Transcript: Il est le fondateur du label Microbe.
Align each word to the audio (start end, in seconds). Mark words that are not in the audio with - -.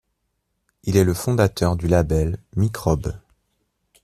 Il 0.81 0.97
est 0.97 1.03
le 1.03 1.13
fondateur 1.13 1.75
du 1.75 1.87
label 1.87 2.39
Microbe. 2.55 3.19